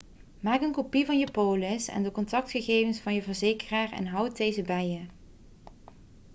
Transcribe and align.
maak 0.39 0.61
een 0.61 0.71
kopie 0.71 1.05
van 1.05 1.19
je 1.19 1.31
polis 1.31 1.87
en 1.87 2.03
de 2.03 2.11
contactgegevens 2.11 2.99
van 2.99 3.13
je 3.13 3.21
verzekeraar 3.21 3.91
en 3.91 4.05
houd 4.07 4.37
deze 4.37 4.61
bij 4.61 4.87
je 4.87 5.05